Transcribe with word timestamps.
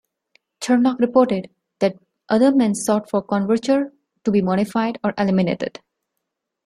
Chernock 0.61 0.97
reported 0.99 1.51
that 1.77 1.99
other 2.27 2.51
men 2.51 2.73
sought 2.73 3.07
for 3.07 3.21
coverture 3.21 3.93
to 4.23 4.31
be 4.31 4.41
modified 4.41 4.97
or 5.03 5.13
eliminated. 5.15 5.79